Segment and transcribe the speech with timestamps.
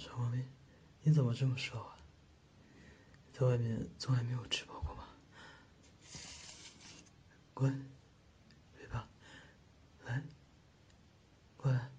[0.00, 0.42] 小猫咪，
[1.02, 1.94] 你怎么这么瘦啊？
[3.34, 5.04] 在外面从来没有吃饱过吗？
[7.52, 7.86] 滚，
[8.78, 9.06] 别怕，
[10.06, 10.22] 来，
[11.58, 11.90] 过来。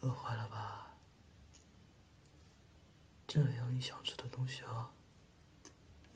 [0.00, 0.96] 饿坏了吧？
[3.26, 4.90] 这里有你想吃的东西哦。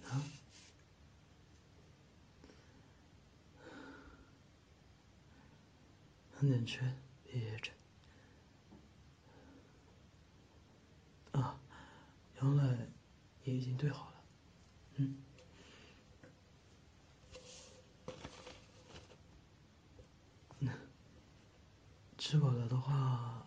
[0.05, 0.23] 啊？
[6.43, 6.81] 慢点吃，
[7.23, 7.71] 别噎着。
[11.39, 11.57] 啊，
[12.41, 12.89] 羊奶
[13.45, 14.25] 也已经兑好了。
[14.97, 15.23] 嗯。
[22.19, 23.47] 吃饱了的话，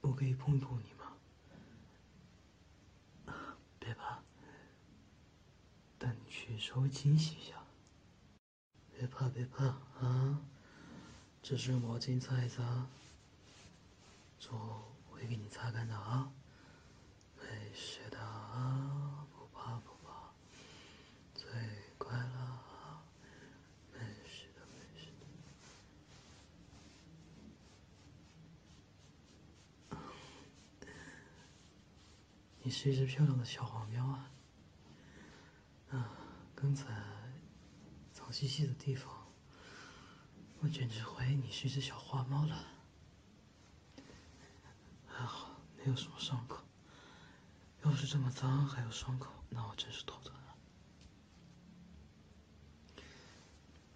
[0.00, 1.12] 我可以碰碰你吗？
[3.78, 4.22] 别怕，
[5.98, 7.62] 带你去稍微清洗一下。
[8.96, 10.40] 别怕，别怕啊！
[11.48, 12.86] 这是毛巾擦一擦，
[14.38, 16.30] 之后会给你擦干的啊。
[17.40, 20.30] 没事的啊，不怕不怕，
[21.34, 21.50] 最
[21.96, 23.02] 乖了，
[23.94, 25.06] 没事的没事
[29.88, 29.96] 的。
[32.62, 34.30] 你是一只漂亮的小黄喵啊！
[35.92, 36.10] 啊，
[36.54, 37.02] 刚才
[38.12, 39.17] 脏兮兮的地方，
[40.60, 42.66] 我简直怀疑你是一只小花猫了。
[45.06, 46.62] 还好没有什么伤口，
[47.84, 50.56] 要是这么脏还有伤口，那我真是头疼了。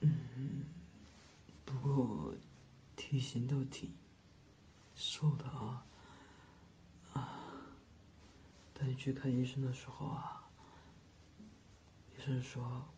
[0.01, 0.65] 嗯，
[1.65, 2.35] 不过
[2.97, 3.93] 体型倒挺
[4.95, 5.85] 瘦的啊。
[7.13, 7.39] 啊，
[8.73, 10.49] 带你去看医生的时候啊，
[12.17, 12.89] 医生说，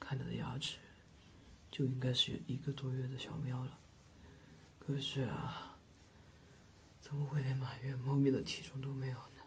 [0.00, 0.78] 看你的牙齿
[1.70, 3.78] 就应该是一个多月的小喵了。
[4.78, 5.76] 可是啊，
[7.00, 9.42] 怎么会连满月猫咪的体重都没有呢？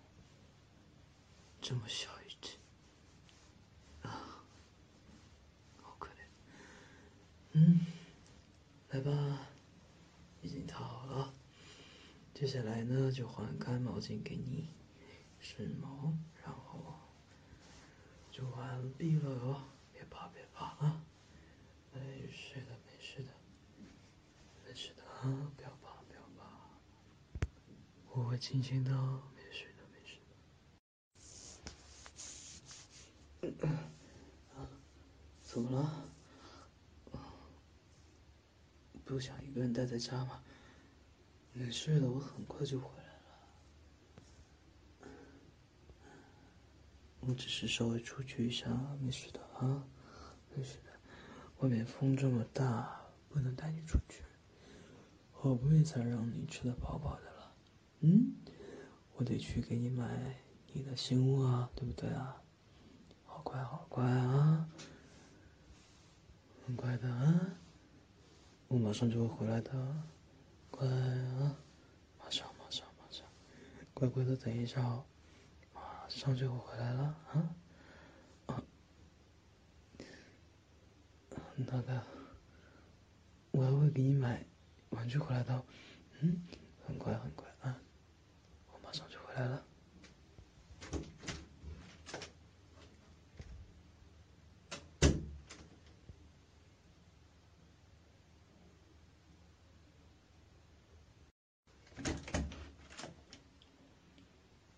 [1.61, 2.57] 这么小一只，
[4.01, 4.43] 啊，
[5.81, 6.19] 好可怜。
[7.53, 7.85] 嗯，
[8.89, 9.47] 来吧，
[10.41, 11.33] 已经躺好了。
[12.33, 14.69] 接下来呢，就换干毛巾给你
[15.39, 16.13] 顺毛，
[16.43, 16.95] 然后
[18.31, 19.63] 就完毕了哦。
[19.91, 21.03] 别怕，别怕啊，
[21.93, 23.31] 没事的，没事的，
[24.65, 26.43] 没事的啊，不要怕，不要怕，
[28.13, 28.91] 我会轻轻的，
[29.35, 30.19] 没事的，没事
[33.59, 33.67] 的。
[34.55, 34.69] 啊，
[35.43, 36.05] 怎么了？
[39.03, 40.43] 不想一个人待在家吗？
[41.53, 43.13] 没事的，我很快就回来
[45.01, 45.09] 了。
[47.21, 48.69] 我只是稍微出去一下，
[49.01, 49.83] 没事的啊，
[50.55, 50.88] 没事的。
[51.59, 54.23] 外面风这么大，不能带你出去。
[55.33, 57.53] 好不容易才让你吃的饱饱的了，
[58.01, 58.33] 嗯，
[59.15, 60.35] 我得去给你买
[60.73, 62.41] 你的新屋啊，对不对啊？
[63.25, 64.69] 好乖，好乖啊，
[66.65, 67.57] 很乖的啊。
[68.67, 69.71] 我马上就会回来的，
[70.69, 71.57] 乖啊，
[72.19, 73.25] 马上马上马上，
[73.93, 75.05] 乖乖的等一下哦，
[75.73, 77.55] 马上就会回来了啊，
[81.67, 82.01] 那个，
[83.51, 84.43] 我还会给你买
[84.89, 85.63] 玩具回来的，
[86.21, 86.41] 嗯，
[86.85, 87.77] 很乖很乖啊，
[88.71, 89.63] 我马上就回来了。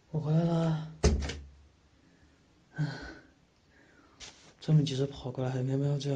[0.09, 0.91] 我回来了，
[4.59, 6.11] 这么急着跑过来还喵喵叫，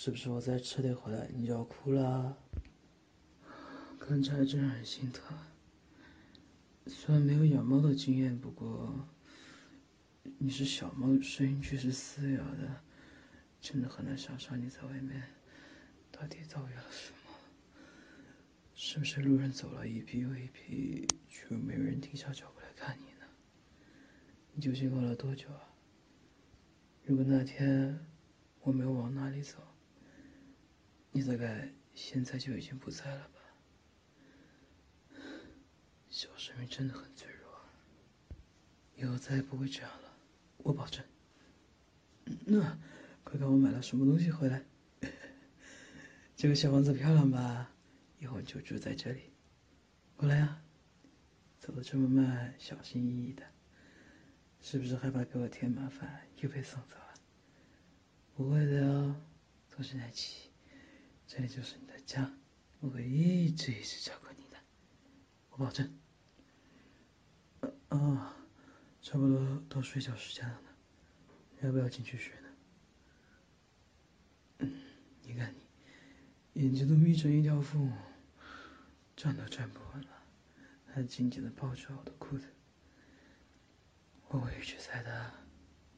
[0.00, 2.38] 是不是我再迟点回来你就要哭了？
[3.98, 5.36] 看起来真让人心疼。
[6.86, 9.08] 虽然没有养猫的经验，不过
[10.38, 12.80] 你是小猫，声音却是嘶哑的，
[13.60, 15.20] 真的很难想象你在外面
[16.12, 17.16] 到底遭遇了什么。
[18.76, 23.26] 是不是路人走了一批又一批，却没人停下脚步来看你呢？
[24.52, 25.74] 你究竟饿了多久啊？
[27.04, 28.06] 如果那天
[28.60, 29.56] 我没有往那里走，
[31.12, 33.40] 你大概现在就已经不在了吧？
[36.08, 37.50] 小生命真的很脆弱，
[38.96, 40.12] 以后再也不会这样了，
[40.58, 41.04] 我保证。
[42.46, 42.78] 那，
[43.24, 44.64] 快看我买了什么东西回来！
[46.36, 47.70] 这个小房子漂亮吧？
[48.18, 49.32] 以后就住在这里。
[50.16, 50.62] 过来呀，
[51.58, 53.44] 走的这么慢，小心翼翼的。
[54.60, 57.14] 是不是害怕给我添麻烦，又被送走了？
[58.34, 59.20] 不会的哦，
[59.68, 60.47] 从现在起，
[61.28, 62.32] 这里就是你的家，
[62.80, 64.56] 我会一直一直照顾你的，
[65.50, 65.86] 我保证。
[67.90, 68.34] 啊，
[69.02, 70.62] 差不多到睡觉时间了，
[71.60, 72.48] 要不要进去睡呢？
[75.22, 75.54] 你看
[76.54, 77.92] 你，眼睛都眯成一条缝，
[79.14, 80.08] 站都站不稳了，
[80.86, 82.46] 还紧紧的抱着我的裤子，
[84.28, 85.30] 我会一直在的，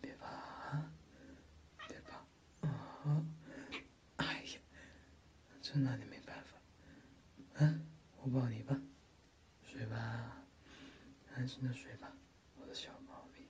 [0.00, 0.93] 别怕啊，
[1.87, 2.17] 别怕
[2.67, 3.25] 啊。
[5.72, 6.56] 真拿你没办法，
[7.55, 7.87] 嗯，
[8.20, 8.76] 我抱你吧，
[9.62, 10.43] 睡吧，
[11.37, 12.12] 安心的睡吧，
[12.56, 13.46] 我的小猫咪。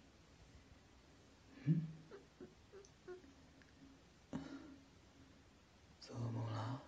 [1.64, 1.87] 嗯，
[5.99, 6.82] 做噩梦了？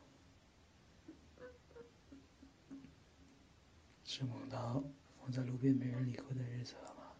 [4.04, 4.84] 是梦到
[5.24, 7.14] 我在路边没人理会的日子了吗？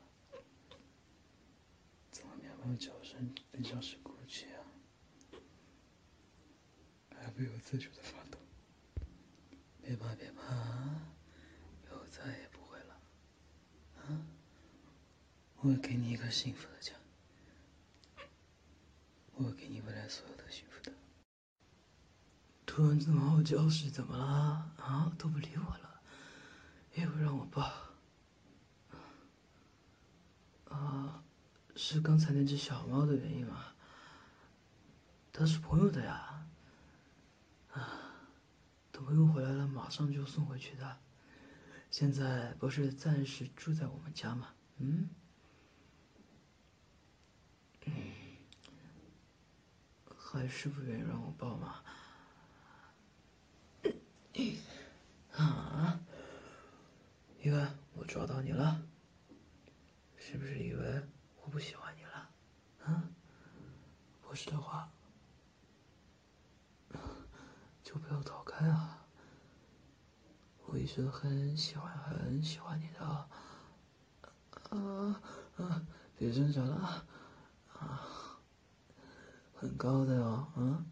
[2.11, 4.62] 怎么面包叫声更像是哭泣啊？
[7.43, 8.39] 不由自主的发抖。
[9.83, 10.43] 别怕，别怕，
[11.83, 12.95] 以后再也不会了。
[13.97, 14.23] 啊，
[15.57, 16.93] 我会给你一个幸福的家，
[19.35, 20.93] 我会给你未来所有的幸福的。
[22.65, 24.73] 突然这么傲娇是怎么了？
[24.77, 26.01] 啊，都不理我了，
[26.95, 27.73] 也不让我抱。
[30.69, 31.25] 啊，
[31.75, 33.75] 是刚才那只小猫的原因吗？
[35.33, 36.29] 它是朋友的呀。
[39.03, 40.99] 朋友回来了，马上就送回去的。
[41.91, 44.55] 现在不是暂时住在我们家吗？
[44.79, 45.09] 嗯，
[50.17, 51.83] 还是不愿意让我抱吗？
[55.37, 56.01] 啊！
[57.43, 58.83] 以为我抓到你了？
[60.17, 61.03] 是不是以为
[61.43, 62.31] 我不喜欢你了？
[62.85, 63.11] 啊？
[64.23, 64.91] 不是的话，
[67.83, 68.99] 就不要逃开啊！
[70.67, 73.29] 我一直很喜欢很喜欢你的，啊
[75.59, 75.87] 啊！
[76.17, 77.07] 别挣扎了，
[77.79, 78.09] 啊，
[79.55, 80.87] 很高的哟，嗯，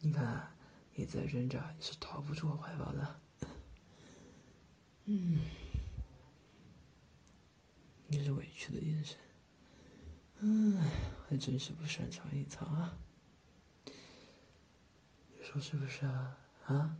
[0.00, 0.52] 你看
[0.94, 3.20] 你再挣扎你是逃不出我怀抱的，
[5.06, 5.40] 嗯，
[8.08, 9.16] 你是委屈的眼神，
[10.40, 10.76] 嗯，
[11.28, 12.98] 还真是不擅长隐藏啊，
[15.50, 16.36] 说是不是啊？
[16.66, 16.96] 啊，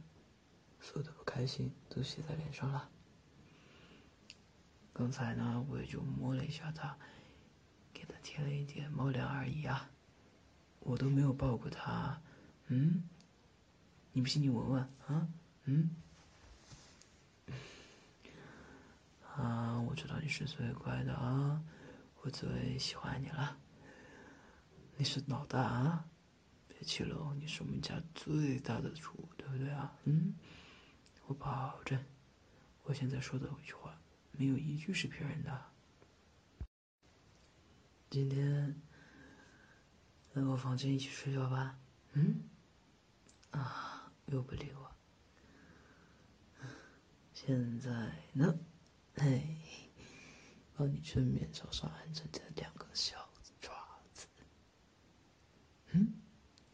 [0.81, 2.91] 所有的不开心都写在脸上了。
[4.93, 6.97] 刚才呢，我也就摸了一下它，
[7.95, 9.89] 给它贴了一点猫粮而已啊，
[10.81, 12.21] 我都没有抱过它。
[12.67, 13.09] 嗯，
[14.11, 15.29] 你不信你闻闻啊？
[15.67, 15.95] 嗯，
[19.33, 21.63] 啊，我知道你是最乖的啊，
[22.23, 23.57] 我最喜欢你了。
[24.97, 26.05] 你是老大啊。
[26.85, 29.95] 七楼，你是我们家最大的猪，对不对啊？
[30.05, 30.35] 嗯，
[31.27, 32.03] 我保证，
[32.85, 34.01] 我现在说的每句话，
[34.33, 35.67] 没有一句是骗人的。
[38.09, 38.81] 今天
[40.33, 41.79] 来我房间一起睡觉吧。
[42.13, 42.43] 嗯，
[43.51, 44.91] 啊，又不理我。
[47.35, 47.91] 现在
[48.33, 48.59] 呢，
[49.15, 49.57] 嘿，
[50.75, 53.29] 把你正面朝上安着这两个小
[53.61, 54.27] 爪子。
[55.93, 56.15] 嗯。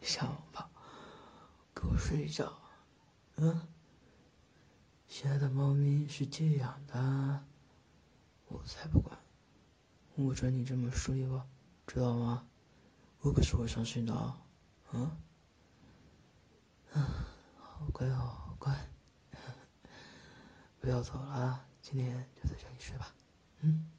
[0.07, 0.71] 小宝，
[1.75, 2.57] 给我睡觉，
[3.39, 3.67] 嗯。
[5.09, 7.45] 亲爱的猫咪是这样的，
[8.47, 9.19] 我才不管，
[10.15, 11.45] 我准你这么睡吧，
[11.89, 12.47] 知道吗？
[13.23, 14.41] 我可是会伤心的啊，
[14.93, 15.11] 嗯。
[17.59, 18.89] 好乖，好乖，
[20.81, 23.13] 不要走了，今天就在这里睡吧，
[23.63, 23.91] 嗯。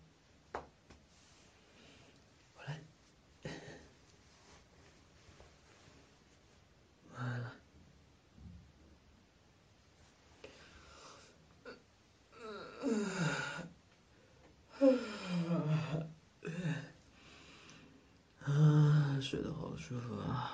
[19.19, 20.53] 睡得好舒服啊！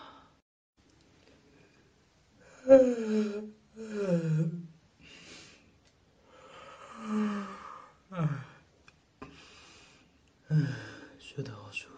[11.20, 11.94] 睡得好舒服。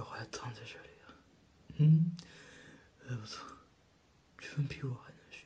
[0.00, 1.12] 这家伙还躺在这里啊？
[1.76, 2.16] 嗯，
[3.06, 3.44] 还不错，
[4.38, 5.44] 居然比我还能睡。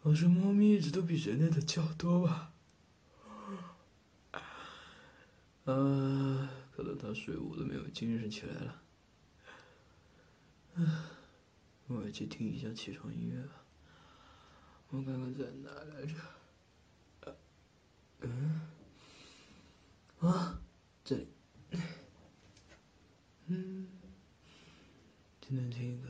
[0.00, 2.50] 我说猫咪一直都比人类的觉多吧？
[5.64, 8.80] 呃，可能它睡午都没有精神起来了。
[11.88, 13.66] 我要去听一下起床音乐吧。
[14.88, 16.14] 我看看在哪来着？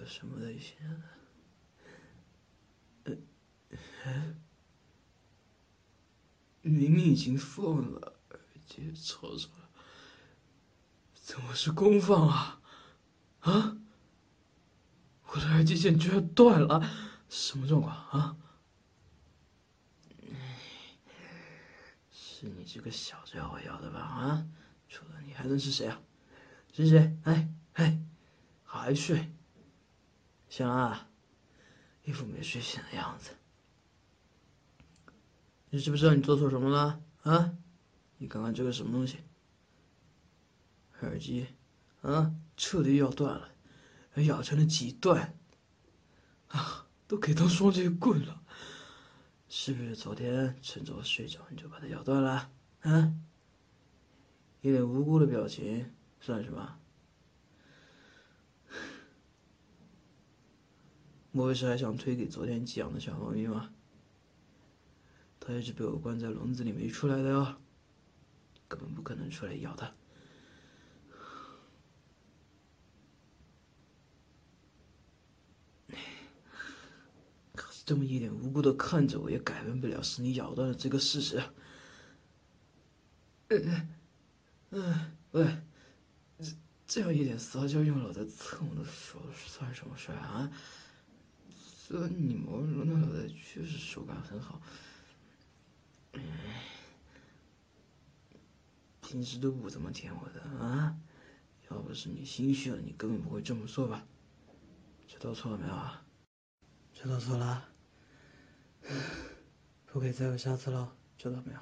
[0.06, 0.76] 什么类型
[3.04, 3.16] 的？
[6.62, 9.68] 明明已经放了，耳机吵吵了，
[11.14, 12.61] 怎么是公放啊？
[13.40, 13.76] 啊！
[15.26, 16.88] 我的耳机线居然断了，
[17.28, 18.37] 什么状况啊？
[22.11, 24.00] 是你这个小家伙要的吧？
[24.00, 24.46] 啊！
[24.88, 26.00] 除了你还能是谁啊？
[26.73, 27.16] 是谁？
[27.25, 28.00] 哎哎，
[28.64, 29.30] 还睡？
[30.56, 31.08] 行啊，
[32.04, 33.32] 一副没睡醒的样子。
[35.70, 37.02] 你知不知道你做错什么了？
[37.25, 37.56] 啊！
[38.18, 39.18] 你看看这个什么东西？
[41.00, 41.49] 耳机，
[42.02, 43.49] 啊，彻底咬断了，
[44.12, 45.37] 还咬成了几段，
[46.46, 48.40] 啊，都给当双截棍了。
[49.49, 52.52] 是不是昨天趁着我睡着你就把它咬断了？
[52.82, 53.12] 啊！
[54.61, 56.78] 一脸无辜的表情算什么？
[61.37, 63.73] 莫非是还想推给昨天寄养的小猫咪吗？
[65.41, 67.57] 它一直被我关在笼子里没出来的哟，
[68.69, 69.93] 根本不可能出来咬它。
[77.57, 81.43] 可是这么一脸无辜的看着我，也改变不了是你咬断了这个事实。
[83.49, 83.88] 嗯
[84.71, 85.59] 嗯，喂，
[86.87, 90.49] 这样一点撒娇用脑在蹭我的手算什么事啊？
[91.87, 94.59] 这你毛茸茸的确实手感很好，
[99.03, 100.97] 平时都不怎么舔我的啊！
[101.71, 104.07] 要不是你心虚了，你根本不会这么做吧？
[105.07, 106.03] 知道错了没有啊？
[106.95, 107.69] 知道错了，
[109.85, 111.61] 不可以再有下次了，知道没有？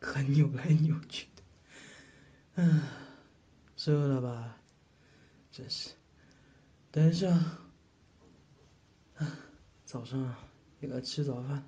[0.00, 1.42] 还扭来扭去的，
[2.56, 2.82] 嗯，
[3.86, 4.58] 饿了吧？
[5.52, 5.90] 真是，
[6.90, 7.28] 等一下。
[9.92, 10.34] 早上
[10.80, 11.62] 也该吃早饭，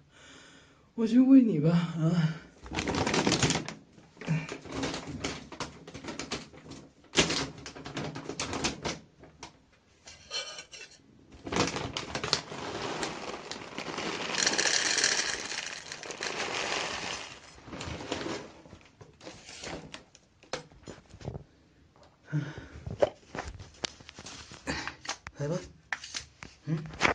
[0.94, 2.40] 我去喂你吧啊！
[25.36, 25.58] 来吧，
[26.64, 27.13] 嗯。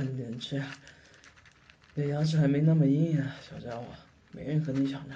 [0.00, 0.58] 慢点吃，
[1.92, 3.84] 你的牙齿还没那么硬啊，小家伙，
[4.30, 5.14] 没人和你抢的。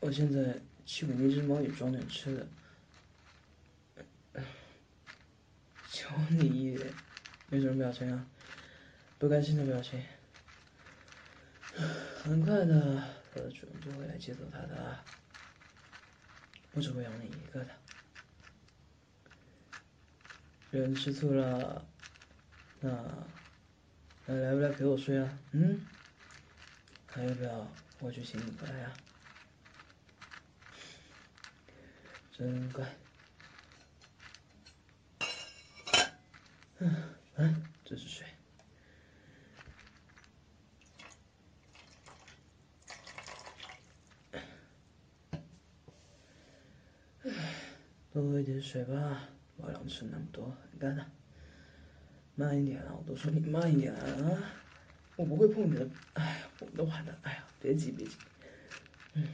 [0.00, 2.48] 我现在去给那只猫也装点吃的。
[5.92, 6.90] 求你一脸
[7.50, 8.26] 没什么表情啊，
[9.18, 10.02] 不开心的表情。
[12.22, 14.98] 很快的，我的主人就会来接走它的，
[16.72, 17.68] 我只会养你一个的。
[20.70, 21.86] 有人吃醋了。
[22.82, 22.90] 那，
[24.24, 25.38] 那来不来陪我睡啊？
[25.52, 25.80] 嗯，
[27.06, 27.68] 还要不要
[27.98, 28.92] 我去请你过来呀？
[32.32, 32.86] 真乖。
[36.78, 38.26] 嗯，嗯，这是水。
[48.12, 51.06] 多喝一点水吧，猫粮吃那么多，很干的。
[52.34, 52.94] 慢一点啊！
[52.96, 54.38] 我都说你慢一点啊！
[55.16, 58.16] 我不会碰你的，哎呀，我们都完的，哎呀，别急别急，
[59.14, 59.28] 嗯。